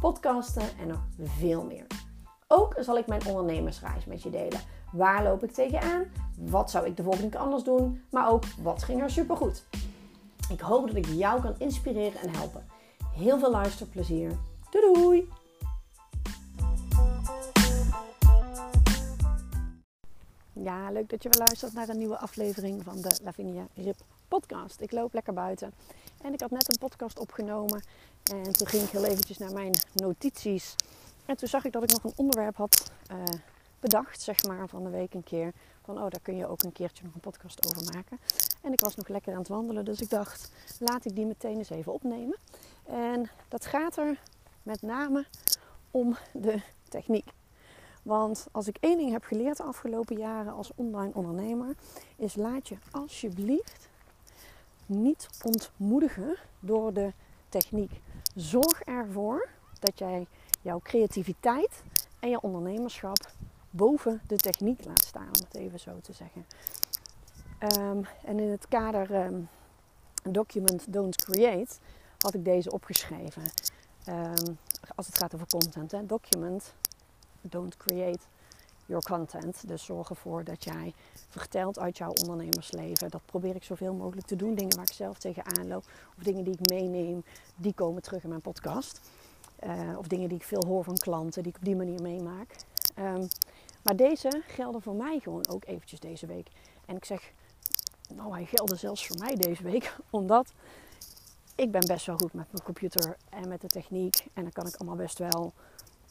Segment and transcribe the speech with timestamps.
[0.00, 1.00] podcasten en nog
[1.38, 1.86] veel meer.
[2.46, 4.60] Ook zal ik mijn ondernemersreis met je delen.
[4.92, 6.04] Waar loop ik tegenaan?
[6.38, 8.02] Wat zou ik de volgende keer anders doen?
[8.10, 9.64] Maar ook wat ging er supergoed?
[10.50, 12.66] Ik hoop dat ik jou kan inspireren en helpen.
[13.14, 14.30] Heel veel luisterplezier.
[14.70, 15.28] Doei doei!
[20.62, 23.96] Ja, leuk dat je weer luistert naar een nieuwe aflevering van de Lavinia Rip
[24.28, 24.80] podcast.
[24.80, 25.72] Ik loop lekker buiten
[26.22, 27.82] en ik had net een podcast opgenomen
[28.32, 30.74] en toen ging ik heel eventjes naar mijn notities.
[31.26, 33.22] En toen zag ik dat ik nog een onderwerp had uh,
[33.80, 35.52] bedacht, zeg maar, van de week een keer.
[35.84, 38.18] Van, oh, daar kun je ook een keertje nog een podcast over maken.
[38.62, 41.58] En ik was nog lekker aan het wandelen, dus ik dacht, laat ik die meteen
[41.58, 42.36] eens even opnemen.
[42.84, 44.20] En dat gaat er
[44.62, 45.26] met name
[45.90, 47.36] om de techniek.
[48.08, 51.74] Want als ik één ding heb geleerd de afgelopen jaren als online ondernemer,
[52.16, 53.88] is laat je alsjeblieft
[54.86, 57.12] niet ontmoedigen door de
[57.48, 58.00] techniek.
[58.34, 60.26] Zorg ervoor dat jij
[60.62, 61.82] jouw creativiteit
[62.20, 63.30] en je ondernemerschap
[63.70, 66.46] boven de techniek laat staan, om het even zo te zeggen.
[67.78, 69.48] Um, en in het kader um,
[70.22, 71.74] Document Don't Create
[72.18, 73.42] had ik deze opgeschreven.
[74.08, 74.58] Um,
[74.94, 75.90] als het gaat over content.
[75.90, 76.06] Hè.
[76.06, 76.74] Document
[77.40, 78.24] Don't Create
[78.86, 79.68] Your Content.
[79.68, 80.94] Dus zorg ervoor dat jij
[81.28, 83.10] vertelt uit jouw ondernemersleven.
[83.10, 84.54] Dat probeer ik zoveel mogelijk te doen.
[84.54, 85.84] Dingen waar ik zelf tegenaan loop.
[86.16, 87.24] Of dingen die ik meeneem,
[87.56, 89.00] die komen terug in mijn podcast.
[89.64, 92.56] Uh, of dingen die ik veel hoor van klanten, die ik op die manier meemaak.
[93.82, 96.48] maar deze gelden voor mij gewoon ook eventjes deze week.
[96.86, 97.32] En ik zeg
[98.14, 100.52] nou, hij gelde zelfs voor mij deze week, omdat
[101.54, 104.26] ik ben best wel goed met mijn computer en met de techniek.
[104.32, 105.52] En dan kan ik allemaal best wel.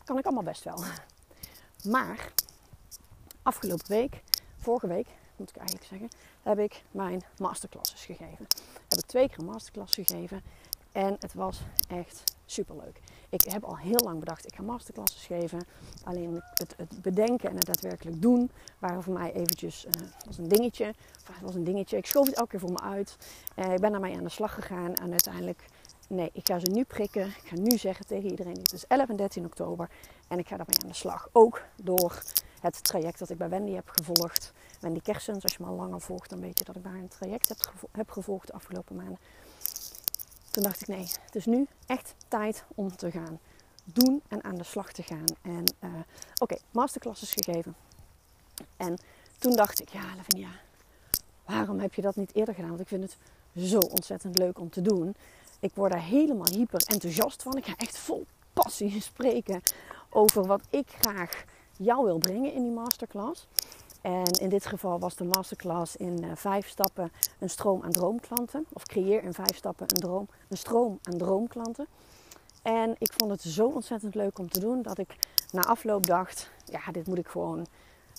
[0.04, 0.84] Kan ik allemaal best wel.
[1.84, 2.32] Maar
[3.42, 4.22] afgelopen week,
[4.58, 6.10] vorige week moet ik eigenlijk zeggen,
[6.42, 8.48] heb ik mijn masterclasses gegeven.
[8.88, 10.42] Heb ik twee keer een masterclass gegeven
[10.92, 13.00] en het was echt super leuk.
[13.30, 15.60] Ik heb al heel lang bedacht, ik ga masterclasses geven.
[16.04, 19.92] Alleen het, het bedenken en het daadwerkelijk doen waren voor mij eventjes uh,
[20.26, 20.86] was een dingetje.
[20.86, 21.98] Het was een dingetje.
[21.98, 23.18] Ik schoof het elke keer voor me uit.
[23.56, 25.66] Uh, ik ben daarmee aan de slag gegaan en uiteindelijk,
[26.08, 27.28] nee, ik ga ze nu prikken.
[27.28, 29.90] Ik ga nu zeggen tegen iedereen, het is 11 en 13 oktober
[30.28, 31.30] en ik ga daarmee aan de slag.
[31.32, 32.22] Ook door
[32.60, 34.54] het traject dat ik bij Wendy heb gevolgd.
[34.80, 37.08] Wendy Kersens, als je me al langer volgt, dan weet je dat ik daar een
[37.08, 39.18] traject heb, heb gevolgd de afgelopen maanden.
[40.52, 43.40] Toen dacht ik, nee, het is nu echt tijd om te gaan
[43.84, 45.26] doen en aan de slag te gaan.
[45.42, 46.04] En uh, oké,
[46.44, 47.76] okay, masterclasses gegeven.
[48.78, 48.98] En
[49.38, 50.50] toen dacht ik, ja, Lavinia,
[51.46, 52.70] waarom heb je dat niet eerder gedaan?
[52.70, 53.18] Want ik vind het
[53.70, 55.16] zo ontzettend leuk om te doen.
[55.60, 57.58] Ik word daar helemaal hyper enthousiast van.
[57.58, 59.62] Ik ga echt vol passie spreken
[60.10, 61.44] over wat ik graag
[61.78, 63.48] jou wil brengen in die masterclass.
[64.02, 68.66] En in dit geval was de masterclass in uh, vijf stappen een stroom aan droomklanten.
[68.74, 71.88] Of creëer in vijf stappen een, droom, een stroom aan droomklanten.
[72.62, 75.16] En ik vond het zo ontzettend leuk om te doen dat ik
[75.52, 77.68] na afloop dacht: ja, dit moet ik gewoon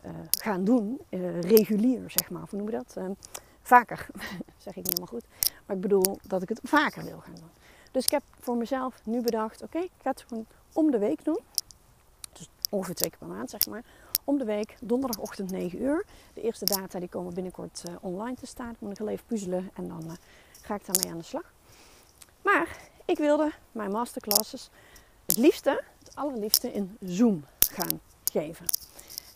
[0.04, 1.00] uh, gaan doen.
[1.10, 2.42] Uh, regulier, zeg maar.
[2.50, 2.96] Hoe noem je dat?
[3.62, 4.06] vaker,
[4.58, 5.24] zeg ik niet helemaal goed.
[5.66, 7.50] Maar ik bedoel dat ik het vaker wil gaan doen.
[7.90, 11.24] Dus ik heb voor mezelf nu bedacht: oké, ik ga het gewoon om de week
[11.24, 11.38] doen.
[12.32, 13.84] Dus ongeveer twee keer per maand, zeg maar
[14.28, 16.04] om de week, donderdagochtend 9 uur.
[16.34, 18.70] De eerste data die komen binnenkort uh, online te staan.
[18.70, 20.12] Ik moet nog even puzzelen en dan uh,
[20.62, 21.52] ga ik daarmee aan de slag.
[22.42, 24.70] Maar ik wilde mijn masterclasses
[25.26, 28.00] het liefste, het allerliefste in Zoom gaan
[28.32, 28.66] geven.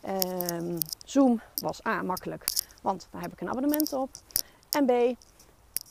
[0.08, 2.44] Um, Zoom was A, makkelijk,
[2.82, 4.10] want daar heb ik een abonnement op.
[4.72, 5.16] En B,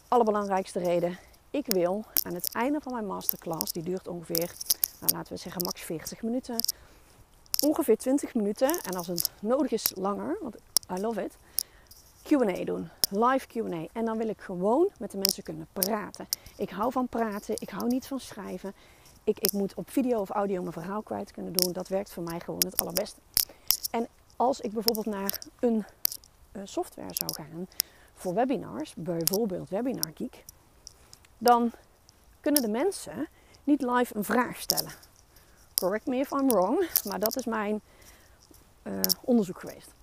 [0.08, 1.18] allerbelangrijkste reden,
[1.50, 4.54] ik wil aan het einde van mijn masterclass, die duurt ongeveer,
[5.00, 6.56] nou, laten we zeggen max 40 minuten,
[7.60, 8.80] ongeveer 20 minuten.
[8.84, 10.56] En als het nodig is langer, want
[10.98, 11.38] I love it.
[12.24, 12.90] QA doen.
[13.10, 13.88] Live QA.
[13.94, 16.28] En dan wil ik gewoon met de mensen kunnen praten.
[16.58, 17.56] Ik hou van praten.
[17.60, 18.74] Ik hou niet van schrijven.
[19.24, 21.74] Ik, ik moet op video of audio mijn verhaal kwijt kunnen doen.
[21.74, 23.20] Dat werkt voor mij gewoon het allerbeste.
[23.92, 25.86] En als ik bijvoorbeeld naar een
[26.54, 27.68] uh, software zou gaan
[28.22, 30.44] voor webinars, bijvoorbeeld Webinar Geek,
[31.38, 31.72] dan
[32.42, 33.28] kunnen de mensen
[33.64, 34.92] niet live een vraag stellen
[35.82, 37.82] correct me if I'm wrong, maar dat is mijn
[38.84, 39.94] uh, onderzoek geweest.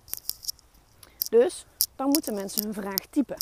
[1.29, 3.37] Dus dan moeten mensen hun vraag typen.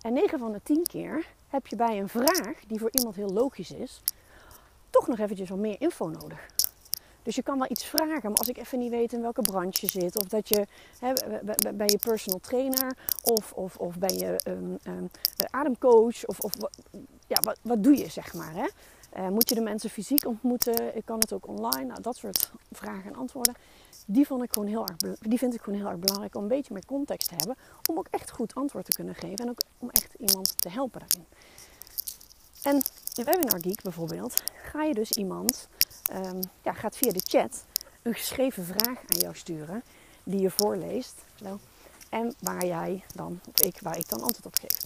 [0.00, 3.30] En 9 van de 10 keer heb je bij een vraag die voor iemand heel
[3.30, 4.00] logisch is,
[4.90, 6.46] toch nog eventjes wat meer info nodig.
[7.24, 9.78] Dus je kan wel iets vragen, maar als ik even niet weet in welke branche
[9.80, 10.66] je zit, of dat je
[10.98, 11.12] hè,
[11.74, 15.10] bij je personal trainer, of, of, of ben je um, um,
[15.50, 16.52] ademcoach, of, of
[17.26, 18.54] ja, wat, wat doe je zeg maar.
[18.54, 18.66] Hè?
[19.16, 20.92] Uh, moet je de mensen fysiek ontmoeten?
[21.04, 21.84] Kan het ook online?
[21.84, 23.54] Nou, dat soort vragen en antwoorden.
[24.06, 26.48] Die, vond ik gewoon heel erg, die vind ik gewoon heel erg belangrijk om een
[26.48, 27.56] beetje meer context te hebben.
[27.88, 31.00] Om ook echt goed antwoord te kunnen geven en ook om echt iemand te helpen
[31.00, 31.26] daarin.
[32.62, 32.82] En
[33.14, 34.42] in Webinar Geek bijvoorbeeld
[34.72, 35.68] ga je dus iemand,
[36.12, 37.64] um, ja, gaat via de chat
[38.02, 39.82] een geschreven vraag aan jou sturen
[40.24, 41.24] die je voorleest.
[42.08, 44.78] En waar jij dan, of ik, waar ik dan antwoord op geef.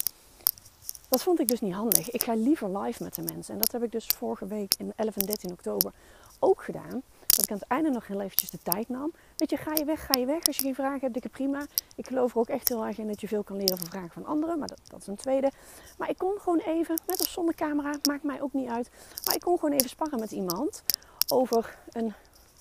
[1.08, 2.10] Dat vond ik dus niet handig.
[2.10, 3.54] Ik ga liever live met de mensen.
[3.54, 5.92] En dat heb ik dus vorige week in 11 en 13 oktober
[6.38, 7.02] ook gedaan.
[7.26, 9.12] Dat ik aan het einde nog heel eventjes de tijd nam.
[9.36, 10.46] Weet je, ga je weg, ga je weg.
[10.46, 11.66] Als je geen vragen hebt, dikke prima.
[11.94, 14.10] Ik geloof er ook echt heel erg in dat je veel kan leren van vragen
[14.10, 14.58] van anderen.
[14.58, 15.50] Maar dat, dat is een tweede.
[15.98, 18.90] Maar ik kon gewoon even, met of zonder camera, maakt mij ook niet uit.
[19.24, 20.82] Maar ik kon gewoon even sparren met iemand
[21.28, 22.14] over een,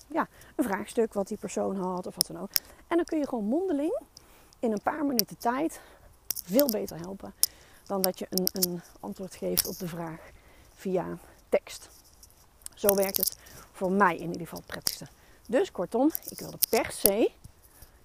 [0.06, 2.50] ja, een vraagstuk wat die persoon had of wat dan ook.
[2.86, 4.00] En dan kun je gewoon mondeling
[4.58, 5.80] in een paar minuten tijd
[6.44, 7.34] veel beter helpen
[7.86, 10.20] dan dat je een, een antwoord geeft op de vraag
[10.74, 11.18] via
[11.48, 11.88] tekst.
[12.74, 13.36] Zo werkt het
[13.72, 15.06] voor mij in ieder geval het prettigste.
[15.46, 17.30] Dus kortom, ik wilde per se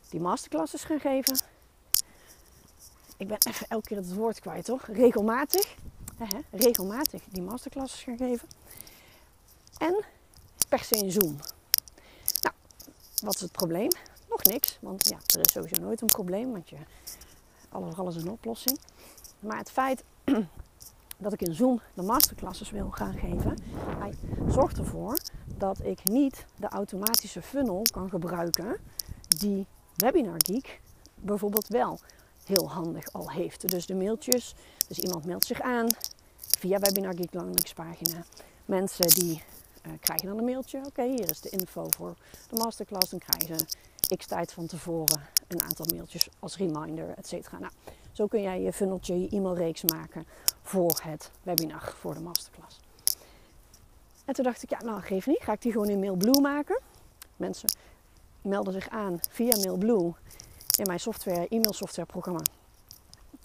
[0.09, 1.37] die masterclasses gaan geven.
[3.17, 4.87] Ik ben even elke keer het woord kwijt, toch?
[4.87, 5.75] Regelmatig.
[6.17, 8.47] Hè, regelmatig die masterclasses gaan geven.
[9.77, 10.03] En
[10.73, 11.35] per se een Zoom.
[12.41, 12.55] Nou,
[13.23, 13.89] wat is het probleem?
[14.29, 16.75] Nog niks, want ja, er is sowieso nooit een probleem, want je,
[17.69, 18.79] alles, alles een oplossing.
[19.39, 20.03] Maar het feit
[21.17, 23.57] dat ik in Zoom de masterclasses wil gaan geven,
[23.99, 24.13] hij
[24.49, 25.17] zorgt ervoor
[25.57, 28.77] dat ik niet de automatische funnel kan gebruiken
[29.27, 29.65] die
[29.95, 30.81] Webinar Geek
[31.15, 31.99] bijvoorbeeld wel
[32.45, 33.69] heel handig al heeft.
[33.69, 34.55] Dus de mailtjes,
[34.87, 35.87] dus iemand meldt zich aan
[36.37, 38.23] via Webinar Geek landingspagina.
[38.65, 39.43] Mensen die
[39.87, 40.81] uh, krijgen dan een mailtje.
[40.85, 42.15] Oké, hier is de info voor
[42.49, 43.09] de masterclass.
[43.09, 47.59] Dan krijgen ze x tijd van tevoren een aantal mailtjes als reminder, et cetera.
[47.59, 47.71] Nou,
[48.11, 50.25] zo kun jij je funneltje, je e-mailreeks maken
[50.61, 52.79] voor het webinar, voor de masterclass.
[54.25, 55.41] En toen dacht ik, ja, nou geef niet.
[55.41, 56.81] Ga ik die gewoon in MailBlue maken?
[57.35, 57.69] Mensen
[58.41, 60.13] melden zich aan via MailBlue
[60.77, 62.41] in mijn software, e-mail software programma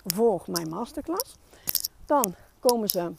[0.06, 1.34] voor mijn masterclass.
[2.06, 3.12] Dan komen ze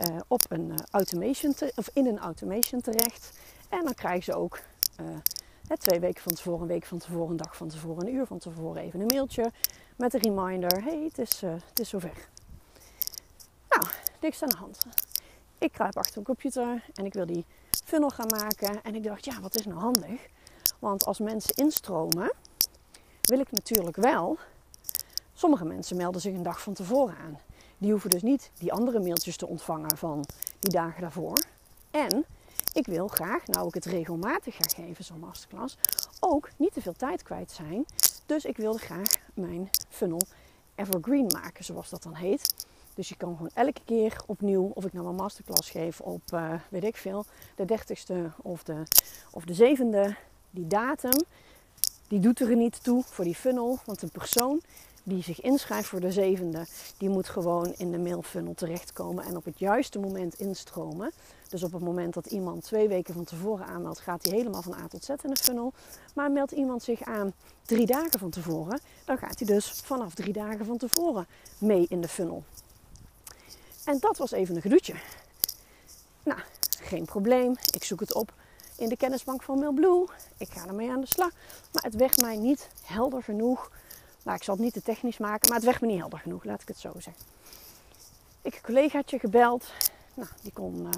[0.00, 3.38] uh, op een uh, automation of in een automation terecht.
[3.68, 4.58] En dan krijgen ze ook
[5.00, 8.26] uh, twee weken van tevoren, een week van tevoren, een dag van tevoren, een uur
[8.26, 9.52] van tevoren even een mailtje
[9.96, 10.82] met een reminder.
[10.84, 12.28] hey, het is, het is zover.
[13.68, 13.86] Nou,
[14.20, 14.78] niks aan de hand.
[15.58, 17.44] Ik kruip achter een computer en ik wil die
[17.84, 18.82] funnel gaan maken.
[18.82, 20.28] En ik dacht, ja, wat is nou handig?
[20.78, 22.32] Want als mensen instromen,
[23.20, 24.38] wil ik natuurlijk wel.
[25.42, 27.38] Sommige mensen melden zich een dag van tevoren aan.
[27.78, 30.24] Die hoeven dus niet die andere mailtjes te ontvangen van
[30.60, 31.38] die dagen daarvoor.
[31.90, 32.24] En
[32.72, 35.76] ik wil graag, nou ik het regelmatig ga geven, zo'n masterclass,
[36.20, 37.84] ook niet te veel tijd kwijt zijn.
[38.26, 40.20] Dus ik wilde graag mijn funnel
[40.74, 42.66] evergreen maken, zoals dat dan heet.
[42.94, 46.52] Dus je kan gewoon elke keer opnieuw, of ik nou een masterclass geef op, uh,
[46.68, 47.24] weet ik veel,
[47.54, 48.82] de 30ste of de,
[49.30, 50.16] of de 7e,
[50.50, 51.22] die datum,
[52.08, 53.78] die doet er niet toe voor die funnel.
[53.84, 54.60] Want een persoon
[55.02, 56.66] die zich inschrijft voor de zevende,
[56.98, 61.12] die moet gewoon in de mailfunnel terechtkomen en op het juiste moment instromen.
[61.48, 64.74] Dus op het moment dat iemand twee weken van tevoren aanmeldt, gaat hij helemaal van
[64.74, 65.72] A tot Z in de funnel.
[66.14, 67.32] Maar meldt iemand zich aan
[67.62, 71.26] drie dagen van tevoren, dan gaat hij dus vanaf drie dagen van tevoren
[71.58, 72.44] mee in de funnel.
[73.84, 74.94] En dat was even een gedoetje.
[76.22, 76.40] Nou,
[76.80, 77.54] geen probleem.
[77.70, 78.32] Ik zoek het op
[78.76, 80.06] in de kennisbank van MailBlue.
[80.36, 81.30] Ik ga ermee aan de slag.
[81.72, 83.70] Maar het werd mij niet helder genoeg.
[84.22, 86.44] Nou, ik zal het niet te technisch maken, maar het werd me niet helder genoeg,
[86.44, 87.22] laat ik het zo zeggen.
[88.42, 89.72] Ik een collegaatje gebeld.
[90.14, 90.88] Nou, die, kon, uh,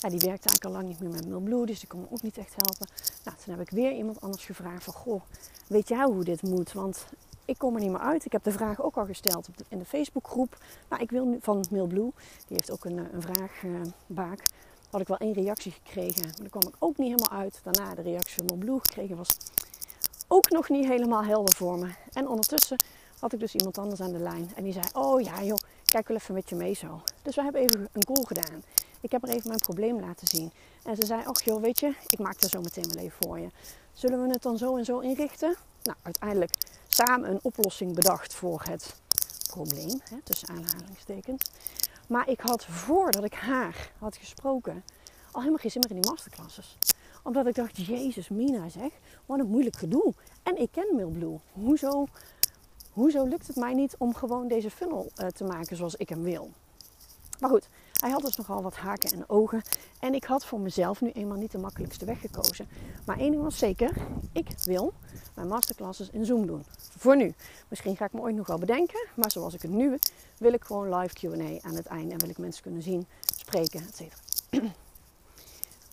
[0.00, 2.22] ja, die werkte eigenlijk al lang niet meer met MailBlue, dus die kon me ook
[2.22, 2.88] niet echt helpen.
[3.24, 5.22] Nou, toen heb ik weer iemand anders gevraagd van, goh,
[5.66, 6.72] weet jij hoe dit moet?
[6.72, 7.06] Want
[7.44, 8.24] ik kom er niet meer uit.
[8.24, 10.56] Ik heb de vraag ook al gesteld in de Facebookgroep.
[10.88, 12.12] Nou, ik wil nu van MailBlue.
[12.46, 14.38] Die heeft ook een, eh, een vraagbaak.
[14.38, 14.46] Uh,
[14.90, 16.22] had ik wel één reactie gekregen.
[16.22, 17.60] Maar daar kwam ik ook niet helemaal uit.
[17.62, 19.36] Daarna de reactie van MailBlue gekregen was
[20.28, 21.90] ook nog niet helemaal helder voor me.
[22.12, 22.76] En ondertussen
[23.18, 24.52] had ik dus iemand anders aan de lijn.
[24.54, 27.00] En die zei, oh ja joh, kijk wel even met je mee zo.
[27.22, 28.62] Dus we hebben even een call gedaan.
[29.00, 30.52] Ik heb er even mijn probleem laten zien.
[30.82, 33.38] En ze zei, oh joh, weet je, ik maak er zo meteen wel even voor
[33.38, 33.48] je.
[33.92, 35.56] Zullen we het dan zo en zo inrichten?
[35.82, 36.54] Nou, uiteindelijk
[36.88, 38.94] samen een oplossing bedacht voor het
[39.50, 41.50] probleem, hè, tussen aanhalingstekens.
[42.08, 44.84] Maar ik had voordat ik haar had gesproken
[45.34, 46.76] al helemaal geen zin meer in die masterclasses.
[47.24, 48.92] Omdat ik dacht, Jezus, Mina zeg,
[49.26, 50.14] wat een moeilijk gedoe.
[50.42, 51.38] En ik ken Mailblue.
[51.52, 52.06] Hoezo,
[52.92, 56.22] hoezo lukt het mij niet om gewoon deze funnel uh, te maken zoals ik hem
[56.22, 56.50] wil?
[57.40, 57.68] Maar goed,
[58.00, 59.62] Hij had dus nogal wat haken en ogen.
[60.00, 62.68] En ik had voor mezelf nu eenmaal niet de makkelijkste weg gekozen.
[63.06, 63.96] Maar één ding was zeker,
[64.32, 64.92] ik wil
[65.34, 66.64] mijn masterclasses in Zoom doen.
[66.76, 67.34] Voor nu.
[67.68, 69.06] Misschien ga ik me ooit nog wel bedenken.
[69.14, 69.98] Maar zoals ik het nu
[70.38, 72.12] wil ik gewoon live Q&A aan het einde.
[72.12, 74.02] En wil ik mensen kunnen zien, spreken, etc.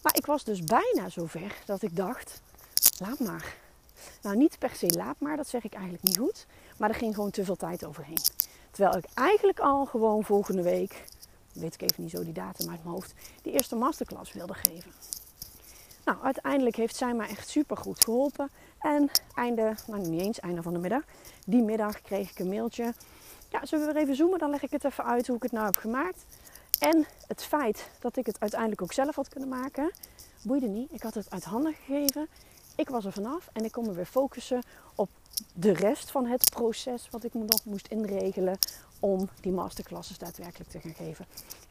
[0.02, 2.42] maar ik was dus bijna zover dat ik dacht,
[3.00, 3.56] laat maar.
[4.22, 6.46] Nou, niet per se laat maar, dat zeg ik eigenlijk niet goed.
[6.78, 8.22] Maar er ging gewoon te veel tijd overheen.
[8.72, 11.04] Terwijl ik eigenlijk al gewoon volgende week,
[11.54, 14.92] weet ik even niet zo die datum uit mijn hoofd, die eerste masterclass wilde geven.
[16.06, 18.50] Nou, uiteindelijk heeft zij mij echt super goed geholpen.
[18.80, 21.04] En einde, nou niet eens einde van de middag,
[21.46, 22.94] die middag kreeg ik een mailtje.
[23.50, 24.40] Ja, zullen we weer even zoomen?
[24.40, 26.26] Dan leg ik het even uit hoe ik het nou heb gemaakt.
[26.82, 29.92] En het feit dat ik het uiteindelijk ook zelf had kunnen maken,
[30.42, 30.92] boeide niet.
[30.92, 32.28] Ik had het uit handen gegeven.
[32.76, 34.62] Ik was er vanaf en ik kon me weer focussen
[34.96, 35.10] op
[35.54, 38.58] de rest van het proces wat ik nog moest inregelen
[39.00, 41.26] om die masterclasses daadwerkelijk te gaan geven.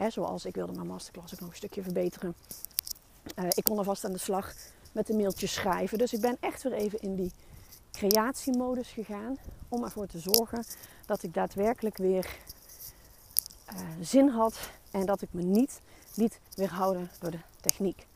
[0.08, 2.34] zoals ik wilde mijn masterclass ook nog een stukje verbeteren.
[3.38, 4.54] Uh, ik kon alvast aan de slag
[4.92, 5.98] met de mailtjes schrijven.
[5.98, 7.32] Dus ik ben echt weer even in die
[7.92, 9.36] creatiemodus gegaan
[9.68, 10.64] om ervoor te zorgen
[11.06, 12.38] dat ik daadwerkelijk weer
[13.72, 14.58] uh, zin had
[14.90, 15.80] en dat ik me niet
[16.14, 18.06] liet weerhouden door de techniek.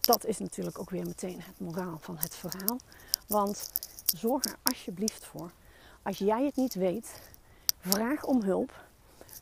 [0.00, 2.78] Dat is natuurlijk ook weer meteen het moraal van het verhaal.
[3.26, 3.70] Want
[4.16, 5.50] zorg er alsjeblieft voor.
[6.02, 7.20] Als jij het niet weet,
[7.80, 8.84] vraag om hulp.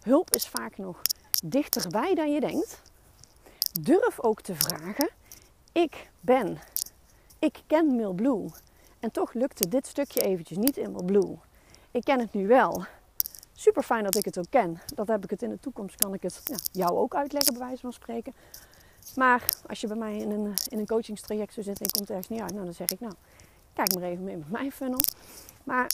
[0.02, 1.00] Hulp is vaak nog
[1.44, 2.82] dichterbij dan je denkt.
[3.80, 5.10] Durf ook te vragen.
[5.72, 6.58] Ik ben,
[7.38, 8.50] ik ken Mailblue.
[9.00, 11.38] En toch lukte dit stukje eventjes niet in Mailblue.
[11.90, 12.86] Ik ken het nu wel.
[13.60, 14.80] Super fijn dat ik het ook ken.
[14.94, 17.66] Dat heb ik het in de toekomst, kan ik het ja, jou ook uitleggen, bij
[17.66, 18.34] wijze van spreken.
[19.16, 22.10] Maar als je bij mij in een, in een coachingstraject zou zitten en je komt
[22.10, 23.12] ergens niet uit, nou, dan zeg ik nou,
[23.72, 25.00] kijk maar even mee met mijn funnel.
[25.64, 25.90] Maar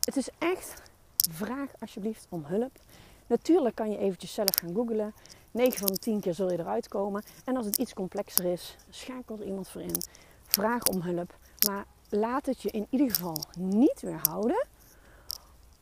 [0.00, 0.82] het is echt,
[1.30, 2.78] vraag alsjeblieft om hulp.
[3.26, 5.14] Natuurlijk kan je eventjes zelf gaan googlen.
[5.50, 7.22] 9 van de 10 keer zul je eruit komen.
[7.44, 10.02] En als het iets complexer is, schakel er iemand voor in.
[10.42, 11.36] Vraag om hulp.
[11.66, 14.66] Maar laat het je in ieder geval niet weerhouden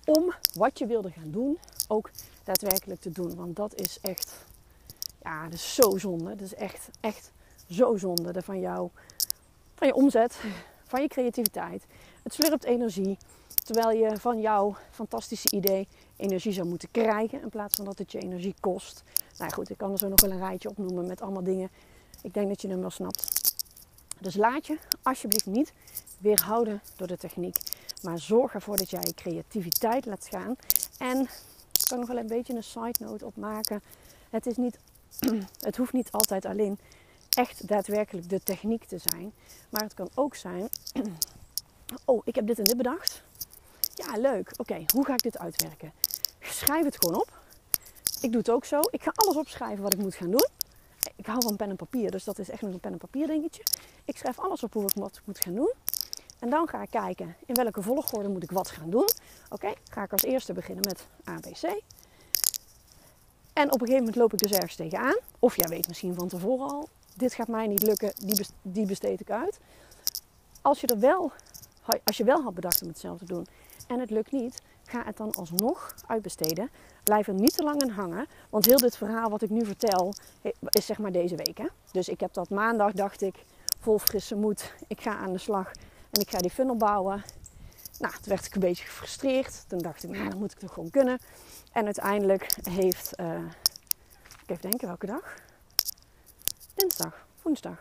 [0.09, 2.11] om wat je wilde gaan doen ook
[2.45, 3.35] daadwerkelijk te doen.
[3.35, 4.45] Want dat is echt,
[5.23, 6.35] ja, dat is zo zonde.
[6.35, 7.33] Dat is echt, echt
[7.71, 8.89] zo zonde van, jou,
[9.75, 10.37] van je omzet,
[10.85, 11.85] van je creativiteit.
[12.23, 13.19] Het slurpt energie.
[13.65, 18.13] Terwijl je van jouw fantastische idee energie zou moeten krijgen in plaats van dat het
[18.13, 19.03] je energie kost.
[19.39, 21.71] Nou goed, ik kan er zo nog wel een rijtje opnoemen met allemaal dingen.
[22.23, 23.55] Ik denk dat je hem wel snapt.
[24.21, 25.73] Dus laat je alsjeblieft niet
[26.19, 27.57] weerhouden door de techniek.
[28.03, 30.57] Maar zorg ervoor dat jij je creativiteit laat gaan.
[30.99, 31.21] En
[31.73, 33.83] ik kan nog wel een beetje een side note opmaken.
[34.31, 34.79] Het, is niet,
[35.61, 36.79] het hoeft niet altijd alleen
[37.31, 39.33] echt daadwerkelijk de techniek te zijn.
[39.71, 40.69] Maar het kan ook zijn.
[42.05, 43.23] Oh, ik heb dit en dit bedacht.
[43.95, 44.53] Ja, leuk.
[44.57, 45.93] Oké, hoe ga ik dit uitwerken?
[46.41, 47.41] Schrijf het gewoon op.
[48.21, 48.81] Ik doe het ook zo.
[48.91, 50.47] Ik ga alles opschrijven wat ik moet gaan doen.
[51.17, 53.27] Ik hou van pen en papier, dus dat is echt nog een pen en papier
[53.27, 53.63] dingetje.
[54.05, 55.73] Ik schrijf alles op hoe ik wat moet gaan doen.
[56.39, 59.09] En dan ga ik kijken in welke volgorde moet ik wat gaan doen.
[59.49, 61.83] Oké, ga ik als eerste beginnen met ABC.
[63.53, 65.17] En op een gegeven moment loop ik dus ergens tegenaan.
[65.39, 68.13] Of jij weet misschien van tevoren al, dit gaat mij niet lukken,
[68.63, 69.59] die besteed ik uit.
[70.63, 71.33] Als je, er wel,
[72.05, 73.47] als je wel had bedacht om hetzelfde te doen
[73.87, 76.71] en het lukt niet, ga het dan alsnog uitbesteden.
[77.05, 78.27] Blijf er niet te lang aan hangen.
[78.51, 80.13] Want heel dit verhaal wat ik nu vertel,
[80.69, 81.59] is zeg maar deze week.
[81.59, 81.67] Hè?
[81.93, 83.45] Dus ik heb dat maandag, dacht ik,
[83.81, 84.73] vol frisse moed.
[84.87, 85.71] Ik ga aan de slag
[86.11, 87.25] en ik ga die funnel bouwen.
[87.99, 89.65] Nou, toen werd ik een beetje gefrustreerd.
[89.69, 91.19] Toen dacht ik, nou, dan moet ik toch gewoon kunnen.
[91.73, 93.35] En uiteindelijk heeft, uh,
[94.43, 95.35] ik even denken welke dag?
[96.75, 97.79] Dinsdag, woensdag.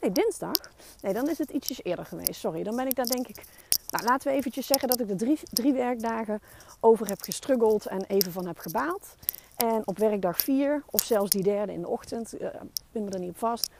[0.00, 0.54] Nee, dinsdag.
[1.00, 2.40] Nee, dan is het ietsjes eerder geweest.
[2.40, 3.42] Sorry, dan ben ik daar denk ik...
[3.90, 6.40] Nou, laten we eventjes zeggen dat ik er drie, drie werkdagen
[6.80, 9.14] over heb gestruggeld en even van heb gebaald.
[9.56, 12.48] En op werkdag vier, of zelfs die derde in de ochtend, uh,
[12.92, 13.70] ben me er niet op vast,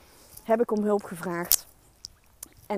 [0.43, 1.67] heb ik om hulp gevraagd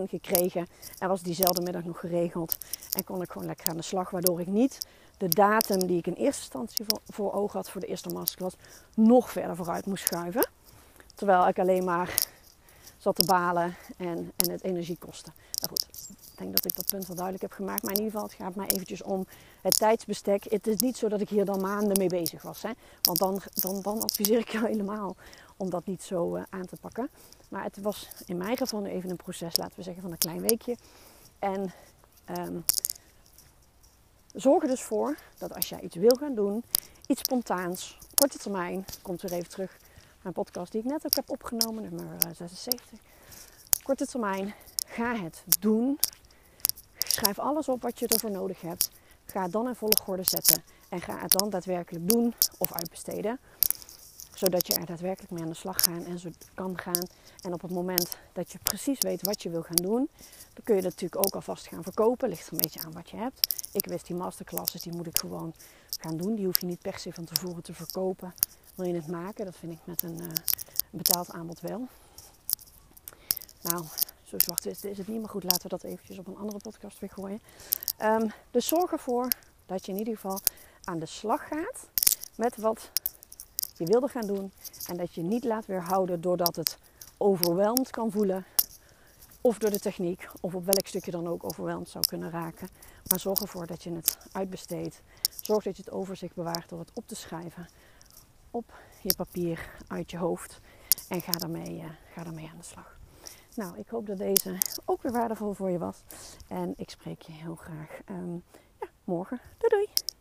[0.02, 0.68] en gekregen.
[1.00, 2.58] En was diezelfde middag nog geregeld.
[2.92, 4.10] En kon ik gewoon lekker aan de slag.
[4.10, 4.88] Waardoor ik niet
[5.18, 8.56] de datum die ik in eerste instantie voor, voor ogen had voor de eerste masterclass
[8.94, 10.50] nog verder vooruit moest schuiven.
[11.16, 12.14] Terwijl ik alleen maar
[13.06, 15.32] zat te balen en, en het energie kostte.
[15.60, 15.86] Nou goed,
[16.32, 17.84] ik denk dat ik dat punt wel duidelijk heb gemaakt.
[17.84, 19.26] Maar in ieder geval, het gaat mij eventjes om
[19.62, 20.44] het tijdsbestek.
[20.44, 22.62] Het is niet zo dat ik hier dan maanden mee bezig was.
[22.62, 22.72] Hè?
[23.02, 25.16] Want dan, dan, dan adviseer ik jou helemaal
[25.58, 27.10] om dat niet zo uh, aan te pakken.
[27.50, 30.18] Maar het was in mijn geval nu even een proces, laten we zeggen, van een
[30.18, 30.78] klein weekje.
[31.40, 31.74] En
[32.38, 32.66] um,
[34.34, 36.64] zorg er dus voor dat als jij iets wil gaan doen,
[37.08, 39.78] iets spontaans, korte termijn, komt weer even terug
[40.26, 42.92] een podcast die ik net ook heb opgenomen, nummer 76.
[42.92, 43.00] Eh,
[43.84, 44.54] korte termijn,
[44.88, 46.00] ga het doen.
[46.98, 48.92] Schrijf alles op wat je ervoor nodig hebt.
[49.26, 53.40] Ga het dan in volgorde zetten en ga het dan daadwerkelijk doen of uitbesteden.
[54.34, 57.08] Zodat je er daadwerkelijk mee aan de slag gaan en zo kan gaan.
[57.42, 60.10] En op het moment dat je precies weet wat je wil gaan doen,
[60.54, 62.30] dan kun je dat natuurlijk ook alvast gaan verkopen.
[62.30, 63.68] Ligt er een beetje aan wat je hebt.
[63.72, 65.54] Ik wist die masterclasses, die moet ik gewoon
[66.00, 66.36] gaan doen.
[66.36, 68.34] Die hoef je niet per se van tevoren te verkopen.
[68.76, 69.46] Wil je het maken?
[69.46, 70.30] Dat vind ik met een, uh,
[70.90, 71.88] betaald aanbod wel.
[73.62, 73.84] Nou,
[74.24, 77.00] zo zwart is, het niet, maar goed, laten we dat eventjes op een andere podcast
[77.00, 77.40] weer gooien.
[78.02, 79.28] Um, dus zorg ervoor
[79.66, 80.40] dat je in ieder geval
[80.84, 81.88] aan de slag gaat
[82.38, 82.92] met wat
[83.78, 84.52] je wilde gaan doen.
[84.88, 86.78] En dat je niet laat weerhouden doordat het
[87.18, 88.46] overweldigd kan voelen.
[89.42, 92.70] Of door de techniek, of op welk stukje dan ook overweldigd zou kunnen raken.
[93.10, 95.02] Maar zorg ervoor dat je het uitbesteedt.
[95.42, 97.68] Zorg dat je het overzicht bewaart door het op te schrijven
[98.56, 100.60] op je papier uit je hoofd.
[101.10, 102.98] En ga daarmee, uh, ga daarmee aan de slag.
[103.56, 106.04] Nou, ik hoop dat deze ook weer waardevol voor je was.
[106.48, 108.44] En ik spreek je heel graag um,
[108.80, 109.40] ja, morgen.
[109.58, 110.15] Doei doei!